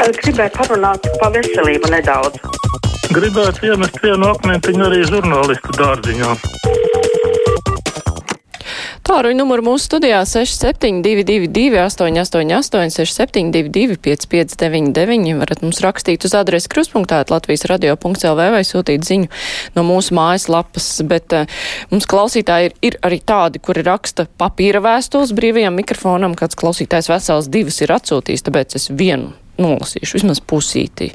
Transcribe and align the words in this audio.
Gribēju 0.00 0.52
parunāt 0.54 1.04
par 1.20 1.34
veselību 1.34 1.90
nedaudz. 1.92 2.38
Gribētu 3.12 3.66
iemest 3.68 3.98
vienu 4.00 4.30
akmentiņu 4.30 4.84
arī 4.86 5.00
žurnālistu 5.04 5.74
dārziņā. 5.76 6.30
Tāruņa 9.04 9.36
numuru 9.36 9.64
mūsu 9.66 9.90
studijā 9.90 10.22
6722, 10.24 11.82
888, 11.82 12.94
672, 12.96 13.98
559, 14.06 15.34
varat 15.42 15.60
mums 15.66 15.82
rakstīt 15.84 16.24
uz 16.24 16.36
adresi 16.38 16.70
kruspunktā 16.72 17.18
Latvijas 17.28 17.66
radio.lv 17.68 18.48
vai 18.54 18.62
sūtīt 18.64 19.04
ziņu 19.04 19.28
no 19.76 19.84
mūsu 19.84 20.16
mājaslapas, 20.16 20.88
bet 21.10 21.36
uh, 21.36 21.60
mums 21.92 22.08
klausītāji 22.08 22.70
ir, 22.70 22.78
ir 22.92 22.98
arī 23.04 23.20
tādi, 23.20 23.60
kuri 23.60 23.84
raksta 23.84 24.30
papīra 24.40 24.80
vēstules 24.86 25.34
brīvajam 25.36 25.76
mikrofonam, 25.82 26.38
kāds 26.38 26.56
klausītājs 26.56 27.12
vesels 27.12 27.52
divas 27.52 27.82
ir 27.84 27.96
atsūtījis, 27.98 28.48
tāpēc 28.48 28.80
es 28.80 28.92
vienu 28.94 29.34
nolasīšu 29.62 30.18
vismaz 30.18 30.40
pusīti. 30.40 31.10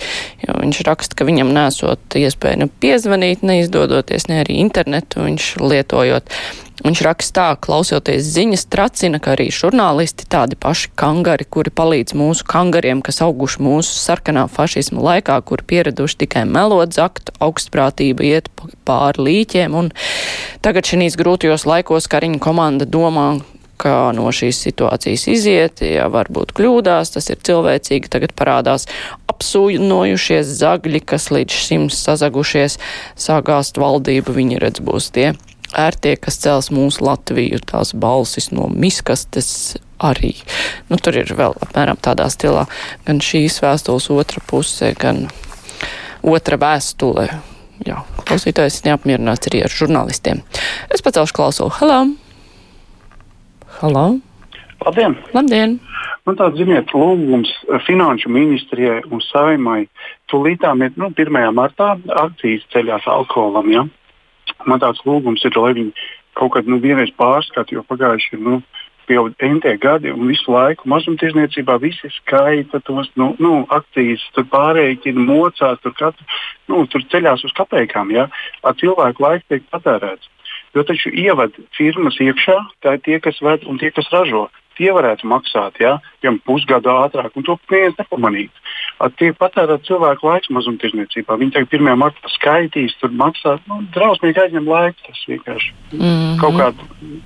Jo 0.46 0.60
viņš 0.62 0.84
raksta, 0.88 1.18
ka 1.18 1.28
viņam 1.28 1.54
nesot 1.56 2.20
iespēju 2.20 2.64
ne 2.64 2.70
piezvanīt, 2.82 3.44
neizdodoties, 3.46 4.30
ne 4.32 4.44
arī 4.44 4.60
internetu 4.64 5.26
viņš 5.26 5.56
lietojot. 5.64 6.32
Viņš 6.84 7.02
raksta 7.06 7.36
tā, 7.36 7.46
klausoties 7.64 8.26
ziņas, 8.36 8.66
tracina, 8.68 9.20
ka 9.24 9.32
arī 9.34 9.48
žurnālisti 9.54 10.28
tādi 10.30 10.58
paši 10.60 10.92
kangari, 11.00 11.48
kuri 11.48 11.72
palīdz 11.72 12.14
mūsu 12.20 12.44
kangariem, 12.52 13.00
kas 13.06 13.22
auguši 13.24 13.64
mūsu 13.64 13.96
sarkanā 13.96 14.44
fašismu 14.52 15.00
laikā, 15.02 15.40
kur 15.48 15.64
pieraduši 15.64 16.20
tikai 16.26 16.44
melot, 16.50 16.92
zakt, 16.94 17.32
augstprātība 17.40 18.28
iet 18.28 18.52
pāri 18.86 19.24
līķiem, 19.30 19.78
un 19.80 19.90
tagad 20.66 20.86
šīs 20.92 21.16
grūtajos 21.18 21.64
laikos 21.70 22.12
Kariņa 22.12 22.44
komanda 22.44 22.86
domā, 22.86 23.30
kā 23.82 24.12
no 24.16 24.30
šīs 24.34 24.60
situācijas 24.68 25.26
iziet, 25.32 25.84
ja 25.86 26.08
varbūt 26.12 26.54
kļūdās, 26.58 27.16
tas 27.16 27.30
ir 27.32 27.42
cilvēcīgi, 27.46 28.12
tagad 28.12 28.36
parādās 28.38 28.88
apsūnojušies 29.32 30.54
zagļi, 30.62 31.02
kas 31.08 31.32
līdz 31.34 31.60
šim 31.66 31.90
sazagušies, 31.94 32.80
sāgāst 33.20 33.82
valdību, 33.82 34.38
viņi 34.40 34.62
redz 34.64 34.84
būs 34.86 35.12
tie 35.16 35.34
ērtie, 35.76 36.16
kas 36.22 36.40
cels 36.42 36.70
mūsu 36.74 37.04
Latviju, 37.06 37.60
tās 37.68 37.94
balsis 37.98 38.52
no 38.56 38.70
miskastes 38.72 39.76
arī. 40.00 40.34
Nu, 40.90 41.00
tur 41.00 41.18
ir 41.20 41.32
vēl 41.36 41.56
apmēram 41.66 42.00
tādā 42.02 42.28
stilā 42.32 42.66
gan 43.08 43.22
šīs 43.24 43.62
vēstules 43.64 44.10
otra 44.14 44.44
puse, 44.48 44.94
gan 45.00 45.26
otra 46.24 46.60
vēstule. 46.62 47.30
Jā, 47.86 48.04
klausītājs 48.24 48.86
neapmierināts 48.86 49.52
arī 49.52 49.66
ar 49.66 49.74
žurnālistiem. 49.74 50.46
Es 50.94 51.04
pacelšu 51.04 51.36
klausulu. 51.36 51.74
Hello! 51.82 52.25
Halo! 53.76 54.20
Labdien! 54.86 55.18
Labdien! 55.36 55.74
Man 56.24 56.38
tāds, 56.40 56.56
ziniet, 56.56 56.94
lūgums 56.96 57.50
finanšu 57.84 58.30
ministrijai 58.32 59.02
un 59.12 59.20
saimai. 59.20 59.82
Tūlītām 60.32 60.86
ir 60.86 60.94
nu, 60.96 61.10
1. 61.12 61.40
martā 61.58 61.90
akcijas 62.24 62.64
ceļās 62.72 63.04
alkoholam. 63.12 63.68
Ja? 63.74 63.84
Man 64.64 64.80
tāds 64.80 65.04
lūgums 65.04 65.44
ir, 65.44 65.58
lai 65.60 65.74
viņi 65.76 65.92
kaut 66.40 66.54
kad 66.56 66.70
nu, 66.72 66.80
vienreiz 66.80 67.12
pārskata, 67.20 67.76
jo 67.76 67.84
pagājuši 67.90 68.38
ir 68.38 68.46
nu, 68.48 68.62
jau 69.12 69.26
NT 69.44 69.76
gadi 69.84 70.14
un 70.16 70.24
visu 70.32 70.56
laiku 70.56 70.88
mazumtirdzniecībā 70.90 71.76
visi 71.84 72.10
skaita 72.16 72.80
tos 72.88 73.12
nu, 73.20 73.34
nu, 73.44 73.58
akcijas, 73.76 74.24
tur 74.38 74.48
pārreikina, 74.56 75.20
mocās, 75.20 75.84
tur, 75.84 75.94
katru, 76.00 76.24
nu, 76.72 76.86
tur 76.88 77.04
ceļās 77.12 77.44
uz 77.44 77.52
kapekām. 77.60 78.16
Ja? 78.16 78.30
Ar 78.64 78.80
cilvēku 78.80 79.28
laiku 79.28 79.52
tiek 79.52 79.68
patērēts. 79.76 80.32
Jo 80.76 80.84
taču 80.84 81.12
ievad 81.16 81.56
firmas 81.78 82.20
iekšā, 82.20 82.58
tā 82.84 82.98
ir 82.98 83.04
tie, 83.06 83.20
kas 83.24 83.40
ved 83.44 83.64
un 83.70 83.80
tie, 83.80 83.92
kas 83.96 84.10
ražo. 84.14 84.48
Tie 84.76 84.90
varētu 84.92 85.24
maksāt, 85.32 85.78
ja 85.80 85.94
piemēram, 86.20 86.42
pusgadu 86.44 86.92
ātrāk, 86.92 87.32
un 87.40 87.46
to 87.48 87.56
klients 87.70 87.96
nepamanītu. 88.02 88.64
Tiek 89.16 89.38
patērēts 89.40 89.88
cilvēku 89.88 90.28
laiks 90.28 90.52
mazumtirdzniecībā. 90.52 91.38
Viņi 91.40 91.56
tagad 91.56 91.78
1. 91.80 91.94
martā 92.00 92.32
skaitīs, 92.34 92.98
tur 93.00 93.14
maksā. 93.16 93.56
Nu, 93.70 93.80
drausmīgi 93.96 94.44
aizņem 94.44 94.68
laiku. 94.68 95.00
Tas 95.08 95.24
vienkārši 95.32 95.72
mm 95.94 96.04
-hmm. 96.04 96.36
kaut 96.44 96.60
kādā. 96.60 97.24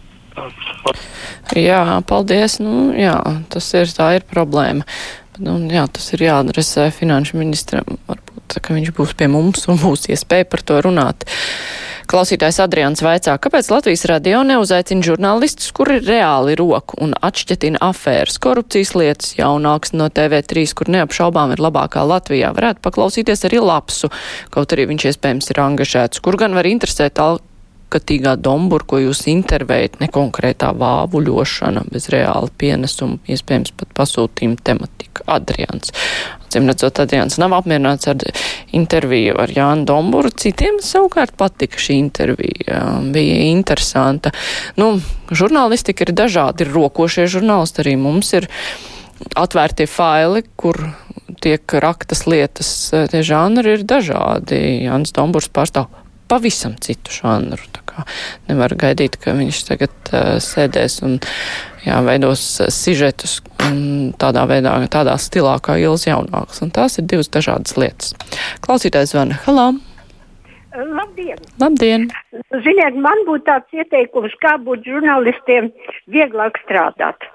Jā, 1.57 1.83
paldies. 2.05 2.59
Nu, 2.61 2.93
jā, 2.93 3.17
tas 3.49 3.73
ir, 3.73 3.89
tā 3.97 4.13
ir 4.19 4.29
problēma. 4.29 4.85
Nu, 5.39 5.57
jā, 5.71 5.87
tas 5.87 6.13
ir 6.13 6.25
jāadresē 6.27 6.89
finanšu 6.91 7.39
ministram. 7.39 7.97
Varbūt, 8.09 8.59
ka 8.61 8.75
viņš 8.75 8.91
būs 8.97 9.15
pie 9.17 9.27
mums 9.31 9.67
un 9.71 9.79
būs 9.79 10.09
iespēja 10.11 10.45
par 10.51 10.61
to 10.61 10.81
runāt. 10.85 11.25
Klausītājs 12.09 12.57
Adrians 12.63 13.03
vaicā, 13.05 13.35
kāpēc 13.37 13.67
Latvijas 13.69 14.07
radio 14.09 14.39
neuzaicina 14.41 15.05
žurnālistus, 15.05 15.67
kuri 15.77 15.99
reāli 16.01 16.55
roku 16.57 16.97
un 17.05 17.11
atšķetina 17.13 17.77
afēras, 17.85 18.39
korupcijas 18.41 18.95
lietas, 18.97 19.35
jaunāks 19.37 19.93
no 19.93 20.07
TV3, 20.09 20.63
kur 20.73 20.89
neapšaubām 20.89 21.53
ir 21.53 21.61
labākā 21.61 22.01
Latvijā. 22.09 22.49
Varētu 22.57 22.81
paklausīties 22.87 23.45
arī 23.45 23.61
lapsu, 23.61 24.09
kaut 24.49 24.73
arī 24.73 24.87
viņš 24.89 25.05
iespējams 25.11 25.53
ir 25.53 25.61
angažēts, 25.67 26.23
kur 26.25 26.39
gan 26.41 26.57
var 26.57 26.65
interesēt 26.71 27.21
alkatīgā 27.89 28.35
dombura, 28.37 28.85
ko 28.85 28.99
jūs 29.01 29.25
intervējat, 29.31 29.99
nekonkrētā 30.03 30.69
vāvuļošana, 30.77 31.87
bez 31.89 32.09
reāla 32.13 32.49
pienesuma, 32.57 33.17
iespējams 33.27 33.73
pat 33.73 33.89
pasūtījuma 33.97 34.61
tematika. 34.63 35.23
Adrians. 35.27 35.91
Cim 36.49 36.69
redzot, 36.69 36.99
Adrians 37.01 37.37
nav 37.41 37.53
apmierināts 37.57 38.07
ar 38.07 38.21
interviju 38.71 39.35
ar 39.41 39.51
Jānu 39.51 39.85
Domburu. 39.89 40.31
Citiem 40.31 40.79
savukārt 40.81 41.35
patika 41.37 41.77
šī 41.81 41.97
intervija. 41.99 42.79
Bija 43.13 43.41
interesanta. 43.49 44.31
Nu, 44.77 45.01
žurnālistika 45.29 46.07
ir 46.07 46.13
dažādi, 46.15 46.65
ir 46.65 46.73
rokošie 46.73 47.27
žurnālisti, 47.29 47.83
arī 47.83 47.97
mums 47.99 48.31
ir 48.37 48.47
atvērtie 49.37 49.89
faili, 49.89 50.45
kur 50.55 50.79
tiek 51.43 51.77
raktas 51.83 52.25
lietas. 52.29 52.71
Tie 53.11 53.25
žanri 53.25 53.75
ir 53.75 53.85
dažādi. 53.87 54.85
Jānis 54.87 55.13
Domburs 55.13 55.51
pārstāv 55.51 55.91
pavisam 56.29 56.77
citu 56.83 57.13
žanru. 57.13 57.65
Nevar 58.47 58.71
gaidīt, 58.79 59.17
ka 59.19 59.33
viņš 59.35 59.57
tagad 59.67 60.11
uh, 60.13 60.37
sēdēs 60.43 61.01
un 61.03 61.17
jā, 61.83 61.97
veidos 62.05 62.43
sižetus 62.71 63.39
tādā 64.21 64.45
veidā, 64.47 64.77
tādā 64.91 65.17
stilā 65.19 65.57
kā 65.63 65.75
Ils 65.81 66.07
jaunāks. 66.07 66.61
Un 66.63 66.71
tās 66.75 66.95
ir 66.99 67.07
divas 67.11 67.31
dažādas 67.33 67.75
lietas. 67.79 68.15
Klausītājs 68.65 69.13
zvana. 69.13 69.39
Halā! 69.45 69.71
Labdien! 70.79 71.39
Labdien! 71.59 72.07
Ziniet, 72.63 72.95
man 72.95 73.25
būtu 73.27 73.47
tāds 73.49 73.75
ieteikums, 73.75 74.35
kā 74.39 74.55
būt 74.63 74.85
žurnālistiem 74.87 75.71
vieglāk 76.13 76.61
strādāt. 76.63 77.25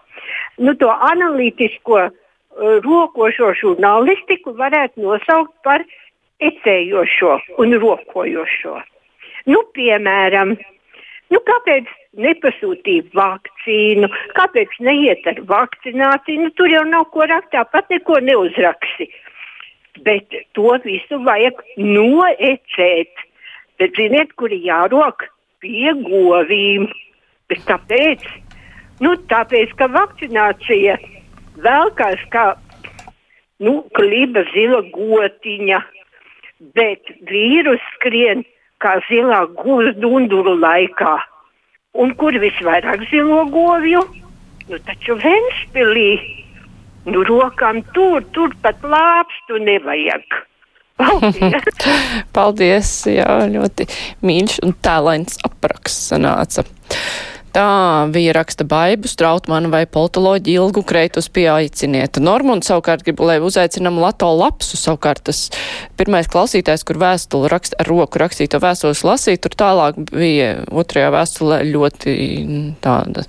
Nu, 0.63 0.73
to 0.79 0.89
analītisko, 0.89 2.07
uh, 2.09 2.79
rokošo 2.87 3.53
žurnālistiku 3.61 4.55
varētu 4.59 5.03
nosaukt 5.03 5.55
par 5.67 5.85
ecējošo 6.49 7.39
un 7.63 7.77
rokojošo. 7.83 8.79
Nu, 9.51 9.61
piemēram, 9.77 10.55
nu, 11.33 11.41
kāpēc 11.51 11.91
nepasūtīt 12.25 13.13
vakcīnu, 13.17 14.09
kāpēc 14.39 14.79
neiet 14.87 15.27
ar 15.31 15.41
vakcināciju? 15.51 16.47
Nu, 16.47 16.55
tur 16.59 16.73
jau 16.73 16.85
nav 16.89 17.09
ko 17.15 17.27
rakt, 17.29 17.53
tāpat 17.55 17.91
neko 17.93 18.21
neuzraksti. 18.25 19.11
Bet 20.05 20.35
to 20.57 20.75
visu 20.85 21.21
vajag 21.27 21.61
noecēt. 21.79 23.25
Bet 23.79 23.99
ziniet, 23.99 24.33
kuri 24.39 24.61
jārok 24.65 25.27
pie 25.63 25.93
govīm. 26.07 26.89
Bet 27.51 27.65
kāpēc? 27.69 28.25
Nu, 29.03 29.17
tāpēc, 29.31 29.75
ka 29.79 29.89
vakcinācija 29.91 30.97
velkās 31.63 32.23
kā 32.31 32.53
nu, 33.63 33.83
kliba 33.97 34.45
zila 34.53 34.83
gotiņa, 34.95 35.81
bet 36.77 37.13
vīrus 37.29 37.83
skrien 37.95 38.45
kā 38.83 38.97
zilā 39.09 39.45
gūs 39.61 39.95
dunduru 40.01 40.57
laikā. 40.61 41.17
Un 41.95 42.15
kur 42.19 42.35
visvairāk 42.43 43.05
zilo 43.11 43.45
govju? 43.53 44.03
Nu, 44.71 44.81
taču 44.87 45.19
Ventspilī. 45.21 46.09
Nu, 47.05 47.21
rokām 47.29 47.83
tur, 47.93 48.25
tur 48.33 48.55
pat 48.65 48.81
lāpstu 48.83 49.61
nevajag. 49.61 50.25
Paldies! 51.01 51.69
Paldies! 52.33 52.91
Jā, 53.11 53.29
ļoti 53.51 53.87
mīļš 54.25 54.61
un 54.65 54.75
tēlains 54.85 55.41
apraksts 55.47 56.13
sanāca. 56.13 56.65
Tā 57.55 58.11
bija 58.11 58.33
raksta 58.35 58.65
baibu, 58.67 59.07
strautmanu 59.07 59.69
vai 59.71 59.85
politoloģi 59.87 60.57
ilgu 60.59 60.83
kreitus 60.83 61.29
pieaiciniet. 61.31 62.19
Normunds 62.19 62.67
savukārt 62.67 63.05
grib, 63.07 63.23
lai 63.23 63.37
uzaicinam 63.47 64.01
Lato 64.03 64.33
lapsu, 64.35 64.75
savukārt 64.81 65.23
tas 65.29 65.45
pirmais 65.95 66.27
klausītājs, 66.33 66.83
kur 66.83 66.99
vēstuli 66.99 67.53
rakst, 67.53 67.77
ar 67.79 67.87
roku 67.87 68.19
rakstīto 68.19 68.59
vēstules 68.59 69.05
lasīt, 69.07 69.45
tur 69.47 69.55
tālāk 69.55 70.03
bija 70.11 70.65
otrajā 70.75 71.15
vēstulē 71.15 71.61
ļoti 71.71 72.17
tāda, 72.83 73.23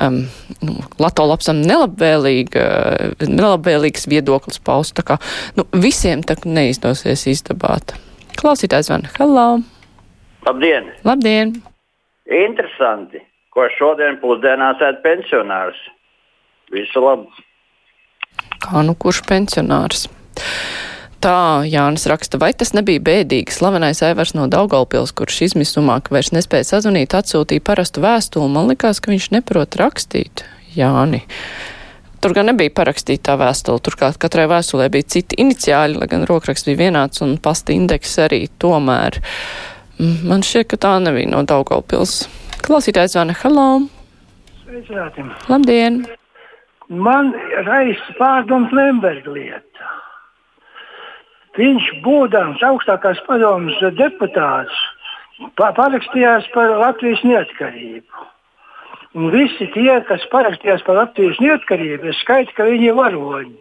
um, 0.00 0.22
nu, 0.64 0.78
Lato 0.96 1.28
lapsam 1.28 1.60
nelabvēlīga, 1.68 2.66
nelabvēlīgs 3.28 4.08
viedoklis 4.08 4.64
paust. 4.64 4.96
Tā 4.96 5.04
kā, 5.04 5.20
nu, 5.60 5.68
visiem 5.76 6.24
tak 6.24 6.48
neizdosies 6.48 7.28
izdabāt. 7.36 7.98
Klausītājs 8.40 8.88
van, 8.88 9.04
hello! 9.20 9.48
Labdien! 10.48 10.94
Labdien! 11.04 11.58
Interesanti! 12.24 13.26
Ko 13.56 13.64
šodien 13.78 14.18
pusdienās 14.20 14.82
ēd 14.84 15.00
pensionārs. 15.04 15.78
Visu 16.74 17.00
labu! 17.00 17.30
Kā 18.60 18.82
nu 18.84 18.92
kurš 18.98 19.22
pensionārs? 19.28 20.06
Tā 21.24 21.64
Jānis 21.64 22.04
raksta, 22.10 22.36
vai 22.38 22.50
tas 22.52 22.74
nebija 22.76 23.00
bēdīgi. 23.00 23.54
Slavenais 23.56 24.02
Aivars 24.04 24.34
no 24.36 24.44
Daugaupils, 24.52 25.14
kurš 25.16 25.46
izmisumā, 25.48 25.96
ka 26.04 26.12
vairs 26.12 26.34
nespēja 26.36 26.68
sazvanīt, 26.74 27.16
atsūtīja 27.16 27.64
parastu 27.64 28.04
vēstuli. 28.04 28.52
Man 28.52 28.68
likās, 28.68 29.00
ka 29.00 29.14
viņš 29.14 29.30
neprot 29.38 29.78
rakstīt. 29.80 30.44
Jāni. 30.76 31.22
Tur 32.20 32.34
gan 32.36 32.50
nebija 32.50 32.74
parakstīta 32.76 33.30
tā 33.30 33.40
vēstule, 33.40 33.80
turklāt 33.80 34.20
katrai 34.20 34.44
vēstulē 34.50 34.90
bija 34.92 35.08
citi 35.16 35.38
iniciāļi, 35.40 35.96
lai 36.02 36.08
gan 36.12 36.28
rokraksts 36.28 36.68
bija 36.68 36.84
vienāds 36.84 37.24
un 37.24 37.38
pasta 37.40 37.72
indeks 37.72 38.18
arī 38.20 38.44
tomēr. 38.60 39.22
Man 39.98 40.44
šķiet, 40.44 40.68
ka 40.74 40.82
tā 40.84 40.96
nebija 41.00 41.32
no 41.32 41.46
Daugaupils. 41.48 42.26
Klausītājs 42.64 43.12
zvana, 43.12 43.34
hello! 43.42 43.86
Sveicināti! 44.64 45.24
Labdien! 45.50 46.00
Man 46.88 47.32
raisa 47.66 48.14
pārdoms 48.18 48.72
Lemberga 48.74 49.34
lieta. 49.34 49.90
Viņš, 51.58 51.88
būdams 52.04 52.62
augstākās 52.64 53.20
padomas 53.26 53.76
deputāts, 53.98 54.80
pa 55.58 55.72
parakstījās 55.76 56.48
par 56.54 56.72
Latvijas 56.80 57.22
neatkarību. 57.26 58.26
Un 59.16 59.30
visi 59.32 59.68
tie, 59.72 60.00
kas 60.08 60.24
parakstījās 60.32 60.84
par 60.86 61.00
Latvijas 61.00 61.40
neatkarību, 61.40 62.12
es 62.12 62.20
skaitu, 62.24 62.52
ka 62.56 62.68
viņi 62.68 62.90
ir 62.90 62.98
varoņi. 62.98 63.56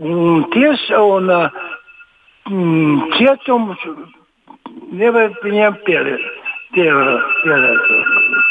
Un 0.00 0.46
tiesa 0.54 1.02
un 1.04 1.30
mm, 1.30 3.10
cietums 3.18 3.88
nevar 4.96 5.34
viņiem 5.42 5.82
pielikt. 5.86 6.36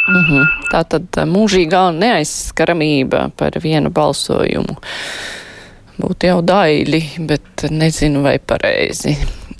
Mm 0.09 0.23
-hmm. 0.29 0.45
Tā 0.71 0.83
tad 0.89 1.21
mūžīgā 1.29 1.83
neaizskaramība 1.93 3.29
par 3.37 3.59
vienu 3.61 3.89
balsojumu 3.89 4.75
būtu 5.99 6.29
jau 6.31 6.39
daļi, 6.45 7.01
bet 7.27 7.67
nezinu, 7.71 8.23
vai 8.25 8.37
pareizi. 8.39 9.15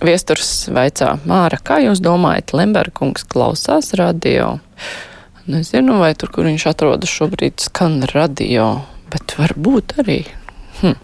Viesturs 0.06 0.69
vaicā, 0.72 1.18
Māra, 1.28 1.60
kā 1.60 1.81
jūs 1.84 2.00
domājat, 2.04 2.54
Lemberkungs 2.56 3.25
klausās 3.28 3.92
radio? 4.00 4.60
Nezinu, 5.50 5.98
vai 6.00 6.13
tur, 6.16 6.31
kur 6.31 6.48
viņš 6.48 6.68
atrodas 6.72 7.12
šobrīd, 7.12 7.57
skan 7.60 8.04
radio, 8.13 8.86
bet 9.12 9.36
varbūt 9.40 9.98
arī. 10.04 10.22
Hm. 10.80 10.95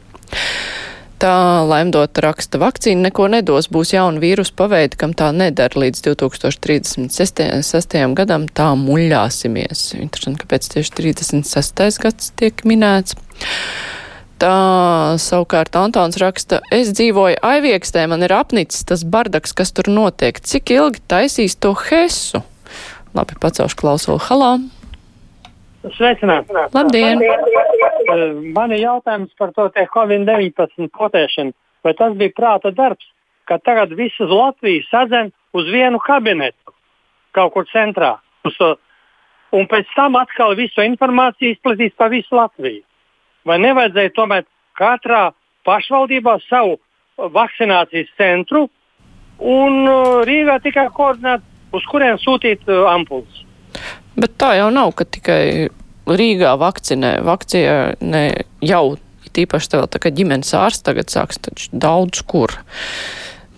Tā 1.26 1.66
laimdota 1.66 2.22
raksta, 2.22 2.60
vakcīna 2.62 3.08
neko 3.08 3.26
nedos, 3.34 3.66
būs 3.74 3.96
jauna 3.96 4.22
vīrusu 4.22 4.52
paveida, 4.60 4.94
kam 5.02 5.16
tā 5.18 5.32
nedara 5.34 5.80
līdz 5.82 6.04
2036. 6.06 7.98
gadam, 8.14 8.46
tā 8.46 8.68
muļāsimies. 8.78 9.82
Interesanti, 9.98 10.44
kāpēc 10.44 10.70
tieši 10.76 10.94
36. 11.00 11.98
gads 12.04 12.30
tiek 12.38 12.62
minēts. 12.70 13.18
Tā 14.38 14.54
savukārt 15.26 15.74
Antons 15.82 16.22
raksta, 16.22 16.62
es 16.70 16.94
dzīvoju 16.94 17.42
Aiviekstē, 17.42 18.06
man 18.12 18.22
ir 18.22 18.38
apnicis 18.38 18.86
tas 18.86 19.02
bardaks, 19.02 19.58
kas 19.58 19.74
tur 19.74 19.90
notiek. 19.90 20.38
Cik 20.38 20.78
ilgi 20.78 21.02
taisīs 21.10 21.58
to 21.58 21.74
hesu? 21.88 22.46
Labi, 23.18 23.34
pacelšu 23.42 23.82
klausulu. 23.82 24.22
Halā! 24.30 24.60
Sveicināt! 25.94 26.50
Labdien! 26.74 27.22
Man 28.56 28.74
ir 28.74 28.82
jautājums 28.82 29.32
par 29.38 29.54
to 29.54 29.70
Covid-19 29.94 30.90
potēšanu. 30.96 31.54
Vai 31.86 31.94
tas 31.94 32.16
bija 32.18 32.34
prāta 32.34 32.72
darbs, 32.74 33.06
ka 33.46 33.60
tagad 33.62 33.94
visu 33.94 34.26
Latviju 34.26 34.82
sadzen 34.90 35.30
uz 35.54 35.70
vienu 35.70 36.02
kabinetu 36.02 36.74
kaut 37.38 37.54
kur 37.54 37.70
centrā? 37.70 38.16
Un 39.56 39.70
pēc 39.70 39.94
tam 39.96 40.18
atkal 40.18 40.56
visu 40.58 40.82
informāciju 40.82 41.54
izplatīs 41.54 41.94
pa 41.98 42.10
visu 42.10 42.36
Latviju? 42.36 42.82
vai 43.46 43.60
nevajadzēja 43.62 44.14
tomēr 44.16 44.46
katrā 44.80 45.30
pašvaldībā 45.68 46.38
savu 46.50 46.78
vakcinācijas 47.36 48.12
centru 48.20 48.66
un 49.40 49.84
uh, 49.86 50.22
Rīgā 50.28 50.60
tikai 50.64 50.88
koordinēt, 50.96 51.44
uz 51.76 51.86
kuriem 51.92 52.20
sūtīt 52.22 52.66
ampulas. 52.90 53.44
Bet 54.16 54.38
tā 54.40 54.56
jau 54.60 54.70
nav, 54.74 54.94
ka 54.96 55.08
tikai 55.08 55.68
Rīgā 56.06 56.54
vakcinē. 56.62 57.18
Vakcinē 57.26 58.26
jau 58.64 58.86
tīpaši 59.36 59.72
tev 59.74 59.88
tā 59.92 60.02
kā 60.02 60.12
ģimenes 60.16 60.54
ārsts 60.56 60.86
tagad 60.86 61.12
sāks 61.12 61.42
taču 61.42 61.70
daudz 61.74 62.22
kur. 62.30 62.54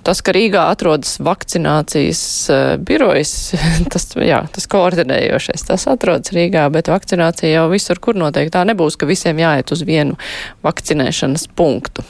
Tas, 0.08 0.22
ka 0.24 0.32
Rīgā 0.32 0.70
atrodas 0.72 1.18
vakcinācijas 1.20 2.22
uh, 2.48 2.62
birojas, 2.80 3.34
tas, 3.94 4.08
jā, 4.16 4.40
tas 4.56 4.70
koordinējošais, 4.72 5.66
tas 5.68 5.84
atrodas 5.92 6.32
Rīgā, 6.36 6.64
bet 6.72 6.88
vakcinācija 6.92 7.52
jau 7.52 7.66
visur, 7.74 8.00
kur 8.00 8.16
notiek. 8.16 8.48
Tā 8.54 8.64
nebūs, 8.70 8.96
ka 8.96 9.10
visiem 9.10 9.42
jāiet 9.44 9.74
uz 9.76 9.84
vienu 9.88 10.16
vakcinēšanas 10.64 11.50
punktu. 11.60 12.08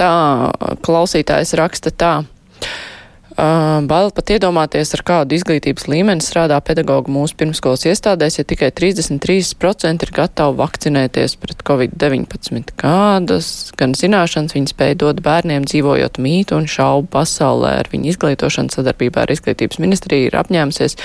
Tā 0.00 0.12
klausītājs 0.84 1.52
raksta 1.60 1.92
tā. 1.92 2.14
Uh, 3.36 3.82
bail 3.84 4.08
pat 4.16 4.30
iedomāties, 4.32 4.94
ar 4.96 5.02
kādu 5.04 5.36
izglītības 5.36 5.84
līmeni 5.92 6.24
strādā 6.24 6.56
pedagogu 6.64 7.12
mūsu 7.12 7.36
pirmskolas 7.36 7.82
iestādēs, 7.84 8.38
ja 8.38 8.44
tikai 8.48 8.70
33% 8.72 10.06
ir 10.06 10.12
gatavi 10.16 10.56
vakcinēties 10.56 11.34
pret 11.42 11.60
covid-19. 11.68 12.72
Kādas 12.80 13.50
gan 13.76 13.92
zināšanas 13.92 14.56
viņi 14.56 14.72
spēja 14.72 14.96
dot 15.02 15.20
bērniem 15.26 15.66
dzīvojot 15.68 16.16
mītu 16.16 16.56
un 16.56 16.64
šaubu 16.64 17.10
pasaulē 17.12 17.74
ar 17.82 17.90
viņu 17.92 18.14
izglītošanu 18.14 18.72
sadarbībā 18.72 19.26
ar 19.26 19.34
izglītības 19.36 19.82
ministriju 19.84 20.30
ir 20.30 20.38
apņēmusies 20.40 20.96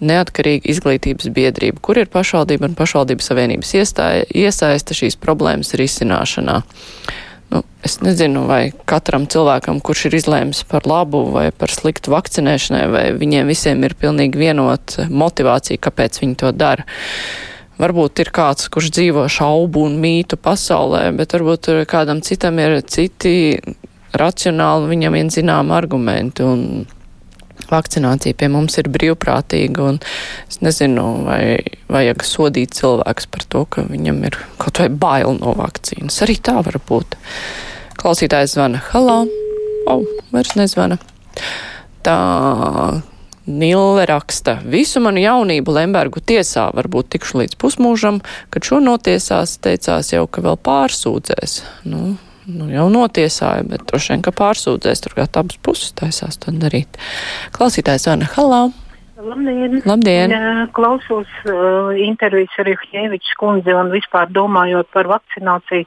neatkarīga 0.00 0.72
izglītības 0.72 1.28
biedrība, 1.36 1.82
kur 1.84 2.00
ir 2.00 2.08
pašvaldība 2.16 2.70
un 2.70 2.78
pašvaldības 2.80 3.28
savienības 3.28 3.74
iestāja, 3.76 4.24
iesaista 4.32 4.96
šīs 4.96 5.20
problēmas 5.20 5.76
risināšanā. 5.76 6.62
Nu, 7.52 7.60
es 7.84 7.98
nezinu, 8.00 8.46
vai 8.48 8.70
katram 8.88 9.26
cilvēkam, 9.28 9.82
kurš 9.84 10.06
ir 10.08 10.14
izlēmis 10.16 10.62
par 10.70 10.86
labu 10.88 11.26
vai 11.34 11.50
par 11.52 11.68
sliktu 11.68 12.14
vakcinēšanai, 12.14 12.84
vai 12.88 13.02
viņiem 13.18 13.50
visiem 13.52 13.82
ir 13.84 13.92
pilnīgi 14.00 14.40
vienota 14.40 15.04
motivācija, 15.10 15.82
kāpēc 15.84 16.22
viņi 16.22 16.38
to 16.40 16.52
dara. 16.56 16.86
Varbūt 17.82 18.22
ir 18.24 18.30
kāds, 18.32 18.70
kurš 18.72 18.88
dzīvo 18.96 19.26
šaubu 19.32 19.84
un 19.84 19.98
mītu 20.00 20.38
pasaulē, 20.40 21.10
bet 21.18 21.36
varbūt 21.36 21.68
kādam 21.90 22.22
citam 22.24 22.60
ir 22.62 22.78
citi 22.88 23.34
racionāli, 24.16 24.90
viņam 24.94 25.18
vien 25.18 25.32
zinām 25.32 25.72
argumenti. 25.76 26.46
Un 26.46 26.86
vakcinācija 27.70 28.36
pie 28.38 28.48
mums 28.52 28.78
ir 28.80 28.90
brīvprātīga, 28.92 29.88
un 29.92 30.00
es 30.50 30.60
nezinu, 30.64 31.06
vai 31.26 31.42
vajag 31.92 32.26
sodīt 32.26 32.74
cilvēkus 32.78 33.28
par 33.32 33.46
to, 33.54 33.64
ka 33.66 33.86
viņam 33.90 34.22
ir 34.28 34.40
kaut 34.62 34.82
vai 34.82 34.88
bail 34.88 35.38
no 35.38 35.54
vakcīnas. 35.58 36.22
Arī 36.24 36.38
tā 36.40 36.58
var 36.64 36.80
būt. 36.88 37.16
Klausītājs 38.02 38.56
zvana, 38.56 38.82
halā, 38.90 39.22
o, 39.86 39.96
oh, 39.98 40.26
vairs 40.34 40.56
nezvana. 40.58 40.98
Tā 42.02 42.18
Nille 43.46 44.04
raksta, 44.06 44.60
visu 44.62 45.00
manu 45.02 45.18
jaunību 45.18 45.72
Lembergu 45.74 46.20
tiesā 46.22 46.68
varbūt 46.76 47.08
tikšu 47.10 47.40
līdz 47.40 47.56
pusmūžam, 47.58 48.20
kad 48.54 48.62
šo 48.62 48.78
notiesās, 48.78 49.56
teicās 49.58 50.12
jau, 50.12 50.28
ka 50.30 50.44
vēl 50.44 50.60
pārsūdzēs. 50.62 51.56
Nu, 51.90 52.12
nu, 52.46 52.68
jau 52.72 52.88
notiesāja, 52.92 53.66
bet 53.68 53.86
droši 53.90 54.14
vien, 54.14 54.22
ka 54.26 54.34
pārsūdzēs 54.36 55.04
turklāt 55.04 55.38
abas 55.38 55.58
puses 55.62 55.94
taisās 55.98 56.40
to 56.42 56.54
darīt. 56.54 57.00
Klausītājs 57.56 58.08
Anna 58.12 58.30
Halā. 58.36 58.64
Labdien! 59.22 59.82
Labdien. 59.86 60.32
Klausos 60.74 61.30
uh, 61.46 61.92
intervijas 61.94 62.54
ar 62.58 62.70
Juhņēvičs 62.72 63.36
kundzi 63.38 63.74
un 63.76 63.92
vispār 63.94 64.30
domājot 64.34 64.88
par 64.94 65.06
vakcināciju. 65.10 65.86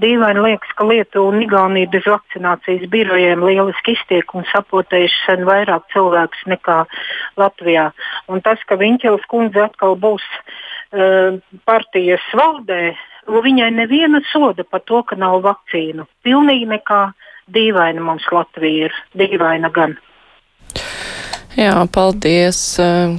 Dīvaini 0.00 0.44
liekas, 0.46 0.72
ka 0.78 0.86
Lietuva 0.88 1.34
un 1.34 1.44
Igaunija 1.44 1.90
bez 1.92 2.08
vakcinācijas 2.08 2.86
birojiem 2.92 3.44
lieliski 3.44 3.96
iztiek 3.98 4.32
un 4.38 4.48
sapotējuši 4.52 5.20
sen 5.26 5.44
vairāk 5.48 5.90
cilvēkus 5.92 6.46
nekā 6.54 6.78
Latvijā. 7.42 7.90
Un 8.32 8.40
tas, 8.46 8.62
ka 8.64 8.80
Viņķels 8.80 9.28
kundze 9.28 9.66
atkal 9.66 9.98
būs 10.00 10.24
uh, 10.32 11.36
partijas 11.68 12.24
valdē, 12.32 12.94
viņai 13.28 13.70
neviena 13.76 14.22
soda 14.32 14.64
par 14.64 14.84
to, 14.86 15.02
ka 15.02 15.18
nav 15.18 15.40
vakcīnu. 15.44 16.06
Pilnīgi 16.24 16.68
nekā 16.70 17.02
dīvaina 17.50 18.02
mums 18.04 18.28
Latvija 18.32 18.88
ir. 18.88 19.02
Dīvaina 19.18 19.72
gan. 19.74 19.98
Jā, 21.58 21.74
paldies. 21.90 22.58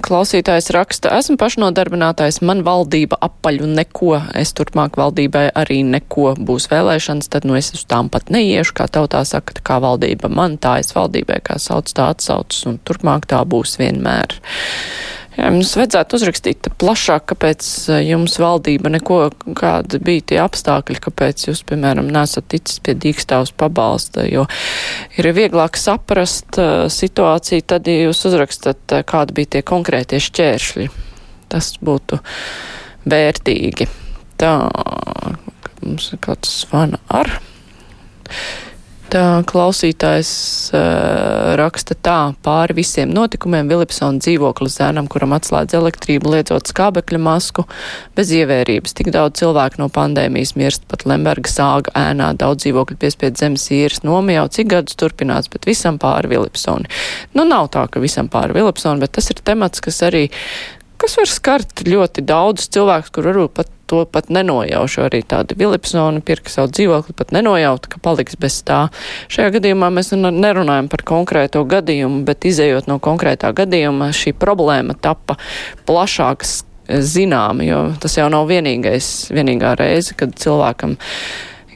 Klausītājs 0.05 0.69
raksta, 0.71 1.11
esmu 1.19 1.35
pašnodarbinātājs, 1.41 2.39
man 2.47 2.63
valdība 2.63 3.19
apaļ 3.27 3.59
un 3.65 3.73
neko, 3.75 4.13
es 4.39 4.53
turpmāk 4.55 4.95
valdībai 4.97 5.49
arī 5.59 5.81
neko 5.83 6.37
būs 6.39 6.69
vēlēšanas, 6.71 7.27
tad 7.33 7.45
nu 7.45 7.57
es 7.59 7.73
uz 7.75 7.83
tām 7.91 8.07
pat 8.09 8.31
neiešu, 8.31 8.77
kā 8.79 8.87
tautā 8.87 9.25
saka, 9.27 9.59
kā 9.59 9.81
valdība 9.83 10.31
man, 10.31 10.55
tā 10.63 10.77
es 10.79 10.95
valdībai, 10.95 11.41
kā 11.43 11.59
sauc 11.59 11.91
tā 11.91 12.07
atsaucas, 12.15 12.63
un 12.71 12.79
turpmāk 12.87 13.27
tā 13.27 13.43
būs 13.43 13.75
vienmēr. 13.83 14.39
Mums 15.41 15.71
vajadzētu 15.77 16.17
uzrakstīt 16.17 16.67
plašāk, 16.81 17.23
kāpēc 17.31 17.67
eh, 17.89 18.01
jums 18.11 18.35
valdība 18.41 18.91
neko, 18.93 19.19
kāda 19.57 19.99
bija 20.03 20.25
tie 20.31 20.39
apstākļi, 20.43 20.99
kāpēc 21.01 21.47
jūs, 21.47 21.63
piemēram, 21.69 22.09
nesat 22.13 22.49
ticis 22.53 22.81
pie 22.83 22.93
dīkstāvs 22.99 23.53
pabalsta, 23.57 24.25
jo 24.29 24.45
ir 25.17 25.31
vieglāk 25.35 25.79
saprast 25.79 26.59
uh, 26.61 26.85
situāciju, 26.91 27.65
tad, 27.73 27.89
ja 27.89 28.07
jūs 28.07 28.21
uzrakstat, 28.29 28.83
uh, 28.91 29.05
kādi 29.07 29.39
bija 29.39 29.55
tie 29.57 29.63
konkrētie 29.65 30.21
šķēršļi. 30.21 30.89
Tas 31.51 31.73
būtu 31.83 32.21
vērtīgi. 33.09 33.87
Tā, 34.41 34.53
mums 35.81 36.11
ir 36.13 36.21
kāds 36.23 36.61
zvana 36.63 37.01
ar. 37.09 37.33
Tā 39.11 39.41
klausītājs 39.43 40.29
uh, 40.71 41.49
raksta 41.59 41.97
tā, 41.99 42.31
pāri 42.45 42.77
visiem 42.77 43.09
notikumiem 43.11 43.67
Vilipsona 43.67 44.21
dzīvoklis 44.23 44.77
zēnam, 44.79 45.09
kuram 45.11 45.35
atslēdz 45.35 45.75
elektrību, 45.75 46.31
liedzot 46.31 46.71
skābekļa 46.71 47.19
masku, 47.19 47.65
bez 48.15 48.31
ievērības. 48.37 48.95
Tik 48.95 49.09
daudz 49.11 49.41
cilvēku 49.41 49.81
no 49.81 49.89
pandēmijas 49.91 50.55
mirst 50.55 50.87
pat 50.87 51.03
Lemberga 51.11 51.51
sāga 51.51 51.91
ēnā, 52.05 52.29
daudz 52.39 52.63
dzīvokļu 52.63 52.99
piespied 53.03 53.35
zemes 53.41 53.67
īres 53.75 54.05
nomi 54.07 54.37
jau 54.37 54.47
cik 54.47 54.71
gadus 54.77 54.95
turpināts, 55.03 55.51
bet 55.51 55.67
visam 55.67 55.99
pāri 55.99 56.31
Vilipsoni. 56.31 56.87
Nu, 57.35 57.43
nav 57.43 57.67
tā, 57.75 57.89
ka 57.91 57.99
visam 57.99 58.31
pāri 58.31 58.55
Vilipsoni, 58.61 59.03
bet 59.03 59.17
tas 59.19 59.27
ir 59.35 59.43
temats, 59.43 59.83
kas 59.83 59.99
arī 60.07 60.29
kas 61.01 61.19
var 61.19 61.27
skart 61.27 61.83
ļoti 61.83 62.23
daudz 62.23 62.71
cilvēkus, 62.71 63.11
kur 63.11 63.27
varbūt 63.27 63.59
pat 63.59 63.75
to 63.91 64.05
pat 64.07 64.31
nenojaušu. 64.31 65.03
Arī 65.09 65.21
tādi 65.27 65.57
Vilipsoni 65.59 66.23
pirka 66.25 66.51
savu 66.53 66.71
dzīvokli, 66.71 67.15
pat 67.19 67.35
nenojaut, 67.35 67.89
ka 67.91 67.99
paliks 68.03 68.39
bez 68.39 68.61
tā. 68.67 68.85
Šajā 69.31 69.57
gadījumā 69.57 69.91
mēs 69.93 70.13
nerunājam 70.15 70.89
par 70.91 71.03
konkrēto 71.11 71.65
gadījumu, 71.67 72.23
bet 72.27 72.47
izējot 72.47 72.87
no 72.91 73.01
konkrētā 73.03 73.51
gadījuma, 73.57 74.11
šī 74.15 74.33
problēma 74.39 74.95
tapa 74.95 75.37
plašākas 75.89 76.61
zinām, 76.99 77.61
jo 77.63 77.83
tas 78.01 78.17
jau 78.17 78.27
nav 78.31 78.49
vienīgais, 78.51 79.31
vienīgā 79.35 79.75
reize, 79.79 80.15
kad 80.17 80.33
cilvēkam, 80.39 80.97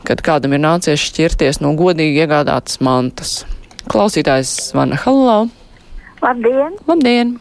kad 0.07 0.23
kādam 0.25 0.55
ir 0.55 0.63
nācies 0.63 1.03
šķirties 1.09 1.61
no 1.63 1.75
godīgi 1.79 2.23
iegādātas 2.25 2.81
mantas. 2.83 3.37
Klausītājs 3.91 4.71
zvana 4.71 4.97
Hallo! 5.03 5.45
Labdien! 6.23 6.79
Labdien! 6.89 7.35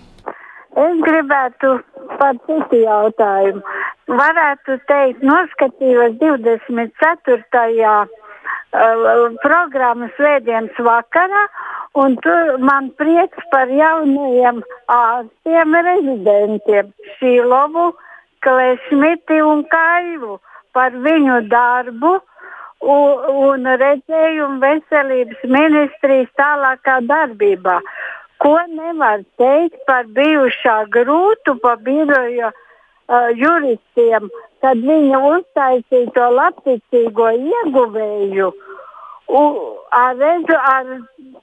Es 0.75 1.03
gribētu 1.07 1.77
par 2.19 2.37
citu 2.47 2.81
jautājumu. 2.83 3.63
Varētu 4.05 4.77
teikt, 4.85 5.23
noskatījos 5.25 6.19
24. 6.21 7.93
Uh, 8.75 9.37
programmas 9.41 10.11
svētdienas 10.19 10.77
vakarā, 10.83 11.45
un 11.97 12.17
tur 12.21 12.59
man 12.59 12.91
prieks 12.99 13.47
par 13.53 13.71
jaunajiem 13.71 14.61
ārstiem 14.93 15.77
rezidentiem 15.87 16.91
Šīlovu, 17.17 17.95
Klešmiti 18.45 19.39
un 19.41 19.63
Kaivu 19.73 20.37
par 20.77 20.93
viņu 21.07 21.39
darbu 21.49 22.11
un, 22.83 23.25
un 23.47 23.71
redzējumu 23.85 24.61
veselības 24.61 25.47
ministrijas 25.49 26.29
tālākā 26.37 26.99
darbībā. 27.09 27.79
Ko 28.43 28.59
nevar 28.69 29.25
teikt 29.41 29.81
par 29.87 30.11
bijušā 30.19 30.77
grūtu 30.93 31.57
pa 31.63 31.79
biroja 31.87 32.51
uh, 32.51 32.61
juristiem, 33.39 34.29
kad 34.65 34.81
viņi 34.81 35.19
uztaisīja 35.31 36.13
to 36.17 36.29
labticīgo 36.39 37.31
ieguvēju 37.37 38.53
un, 39.29 39.59
ar, 39.93 40.17
rezu, 40.21 40.57
ar 40.57 40.87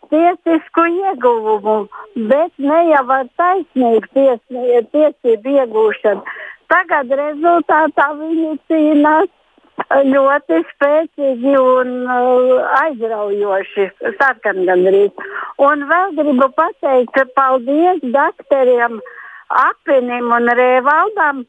tiesisku 0.09 0.85
ieguvumu, 0.85 1.87
bet 2.15 2.51
ne 2.57 2.79
jau 2.91 3.05
ar 3.17 3.29
taisnīgu 3.37 4.09
ties, 4.15 4.41
tiesību 4.93 5.57
iegūšanu. 5.57 6.39
Tagad 6.71 7.11
rezultātā 7.19 8.07
viņi 8.15 8.57
cīnās 8.71 9.31
ļoti 9.89 10.59
spēcīgi 10.69 11.55
un 11.59 11.89
uh, 12.05 12.51
aizraujoši, 12.81 13.87
sarkan 14.19 14.63
gandrīz. 14.67 15.11
Un 15.59 15.87
vēl 15.89 16.13
gribu 16.19 16.47
pateikt, 16.55 17.17
paldies 17.35 17.99
doktoriem 18.03 19.01
Apinim 19.51 20.31
un 20.31 20.49
Rēvaldam 20.57 21.43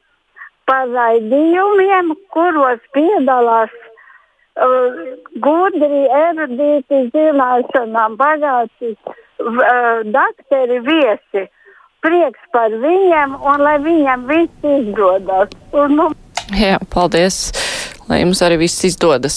par 0.66 0.88
raidījumiem, 0.90 2.12
kuros 2.34 2.82
piedalās 2.96 3.72
uh, 3.72 5.00
gudri, 5.44 6.04
erudīti, 6.18 7.02
zināšanām 7.14 8.16
bagāti 8.20 8.94
uh, 8.94 10.02
doktori 10.06 10.80
viesi. 10.86 11.48
Prieks 12.02 12.50
par 12.54 12.72
viņiem 12.82 13.36
un 13.38 13.62
lai 13.62 13.76
viņiem 13.82 14.26
viss 14.30 14.70
izdodas. 14.78 15.54
Un, 15.70 15.98
nu... 16.00 16.08
Jā, 16.58 16.80
paldies! 16.90 17.52
Lai 18.08 18.20
jums 18.22 18.42
arī 18.44 18.58
viss 18.62 18.84
izdodas. 18.86 19.36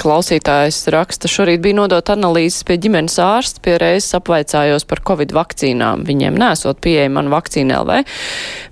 Klausītājs 0.00 0.82
raksta, 0.94 1.30
šorīt 1.30 1.62
bija 1.64 1.78
nodot 1.80 2.12
analīzes 2.14 2.64
pie 2.66 2.76
ģimenes 2.82 3.16
ārsta, 3.22 3.62
pie 3.64 3.76
reizes 3.80 4.16
apvaicājos 4.18 4.86
par 4.90 5.02
covid 5.06 5.34
vakcīnām. 5.36 6.04
Viņiem 6.08 6.38
nesot 6.40 6.80
pieejama 6.84 7.20
man 7.20 7.32
vakcīna 7.34 7.80
LV. 7.82 7.98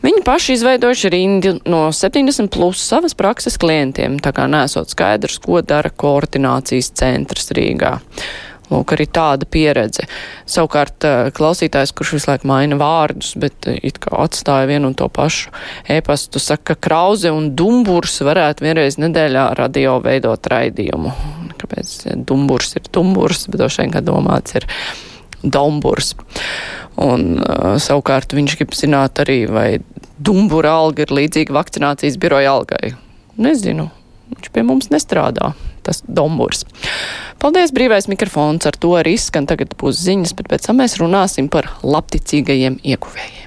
Viņi 0.02 0.24
paši 0.26 0.56
izveidojuši 0.58 1.12
rindi 1.12 1.56
no 1.70 1.84
70 1.94 2.50
plus 2.52 2.82
savas 2.82 3.16
prakses 3.18 3.58
klientiem, 3.60 4.18
tā 4.22 4.34
kā 4.36 4.48
nesot 4.50 4.90
skaidrs, 4.92 5.40
ko 5.42 5.60
dara 5.66 5.90
koordinācijas 5.90 6.92
centrs 6.98 7.52
Rīgā. 7.56 7.98
Lūk, 8.72 8.94
arī 8.94 9.04
tāda 9.10 9.46
pieredze. 9.48 10.06
Savukārt 10.48 11.04
eh, 11.04 11.28
klausītājs, 11.36 11.92
kurš 11.96 12.14
visu 12.16 12.30
laiku 12.30 12.48
maina 12.48 12.78
vārdus, 12.80 13.34
bet 13.40 13.68
eh, 13.68 13.78
it 13.90 14.00
kā 14.02 14.14
atstāja 14.24 14.68
vienu 14.70 14.90
un 14.90 14.96
to 14.96 15.08
pašu 15.12 15.52
ēpastu, 15.92 16.40
saka, 16.40 16.72
ka 16.72 16.88
krauze 16.88 17.32
un 17.34 17.50
dumburs 17.58 18.20
varētu 18.24 18.64
vienreiz 18.64 18.98
nedēļā 19.02 19.46
radio 19.58 19.98
veidot 20.04 20.48
raidījumu. 20.52 21.12
Kāpēc 21.60 21.96
dumburs 22.28 22.76
ir 22.78 22.88
dumburs, 22.94 23.46
bet 23.50 23.60
droši 23.60 23.84
vien, 23.84 23.92
ka 23.94 24.04
domāts 24.04 24.56
ir 24.58 24.66
domburs. 25.42 26.14
Un 27.02 27.40
uh, 27.40 27.74
savukārt 27.82 28.34
viņš 28.36 28.56
grib 28.60 28.76
zināt 28.78 29.20
arī, 29.22 29.42
vai 29.50 29.68
dumbura 30.22 30.76
alga 30.82 31.04
ir 31.04 31.14
līdzīga 31.14 31.54
vakcinācijas 31.56 32.18
biroja 32.22 32.54
algai. 32.56 32.94
Nezinu, 33.42 33.88
viņš 34.32 34.52
pie 34.54 34.64
mums 34.66 34.90
nestrādā 34.92 35.52
tas 35.86 36.02
domburs. 36.06 36.66
Paldies, 37.42 37.74
brīvais 37.74 38.06
mikrofons, 38.10 38.66
ar 38.68 38.78
to 38.78 38.94
arī 39.00 39.16
skan 39.18 39.48
tagad 39.50 39.74
būs 39.80 40.04
ziņas, 40.06 40.36
bet 40.38 40.50
pēc 40.52 40.68
tam 40.68 40.78
mēs 40.82 40.98
runāsim 41.02 41.50
par 41.52 41.72
labticīgajiem 41.82 42.78
ieguvējiem. 42.86 43.41